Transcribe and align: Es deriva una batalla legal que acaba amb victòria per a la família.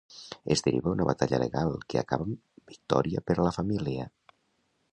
Es 0.53 0.63
deriva 0.67 0.91
una 0.93 1.03
batalla 1.09 1.39
legal 1.43 1.69
que 1.93 1.99
acaba 2.03 2.27
amb 2.29 2.73
victòria 2.73 3.23
per 3.29 3.39
a 3.39 3.47
la 3.49 3.53
família. 3.59 4.09